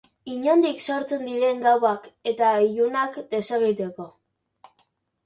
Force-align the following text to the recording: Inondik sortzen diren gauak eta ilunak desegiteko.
Inondik 0.35 0.79
sortzen 0.93 1.25
diren 1.27 1.59
gauak 1.65 2.07
eta 2.31 2.49
ilunak 2.69 3.21
desegiteko. 3.35 4.09